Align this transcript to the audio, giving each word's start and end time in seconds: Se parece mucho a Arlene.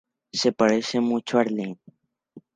Se 0.31 0.51
parece 0.51 0.99
mucho 0.99 1.37
a 1.37 1.41
Arlene. 1.41 1.77